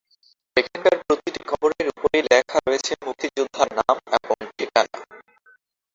এখানকার 0.57 0.95
প্রতিটি 1.01 1.41
কবরের 1.49 1.87
উপরেই 1.93 2.23
লেখা 2.29 2.57
রয়েছে 2.59 2.91
মুক্তিযোদ্ধার 3.05 3.69
নাম 3.79 3.95
এবং 4.17 4.37
ঠিকানা। 4.49 4.99